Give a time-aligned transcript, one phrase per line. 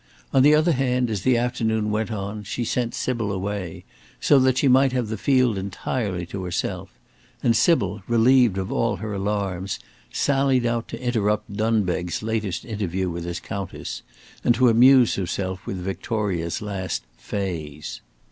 [0.33, 3.85] On the other hand, as the afternoon went on, she sent Sybil away,
[4.19, 6.97] so that she might have the field entirely to herself,
[7.43, 9.77] and Sybil, relieved of all her alarms,
[10.11, 14.01] sallied out to interrupt Dunbeg's latest interview with his Countess,
[14.43, 18.01] and to amuse herself with Victoria's last "phase."